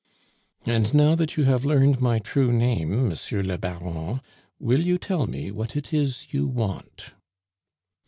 [0.65, 4.19] "And now that you have learned my true name, Monsieur le Baron,
[4.57, 7.11] will you tell me what it is you want?"